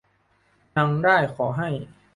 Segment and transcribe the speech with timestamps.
[0.75, 1.69] ยังได้ขอให้